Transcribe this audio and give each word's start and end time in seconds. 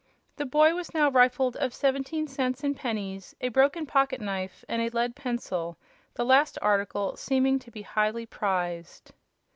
The 0.37 0.47
boy 0.47 0.73
was 0.73 0.95
now 0.95 1.11
rifled 1.11 1.55
of 1.57 1.75
seventeen 1.75 2.25
cents 2.25 2.63
in 2.63 2.73
pennies, 2.73 3.35
a 3.39 3.49
broken 3.49 3.85
pocket 3.85 4.19
knife 4.19 4.65
and 4.67 4.81
a 4.81 4.89
lead 4.89 5.15
pencil, 5.15 5.77
the 6.15 6.25
last 6.25 6.57
article 6.59 7.15
seeming 7.15 7.59
to 7.59 7.69
be 7.69 7.83
highly 7.83 8.25
prized. 8.25 9.13